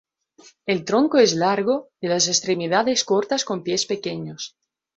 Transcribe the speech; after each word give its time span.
El 0.65 0.79
tronco 0.83 1.19
es 1.19 1.35
largo 1.35 1.89
y 2.01 2.07
las 2.07 2.27
extremidades 2.27 3.03
cortas 3.03 3.45
con 3.45 3.61
pies 3.61 3.85
pequeños. 3.85 4.55